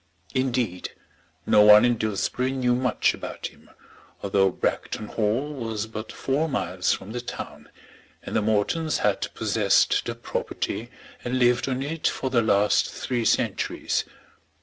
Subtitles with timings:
[0.33, 0.93] Indeed,
[1.45, 3.69] no one in Dillsborough knew much about him,
[4.23, 7.69] although Bragton Hall was but four miles from the town,
[8.23, 10.89] and the Mortons had possessed the property
[11.23, 14.03] and lived on it for the last three centuries.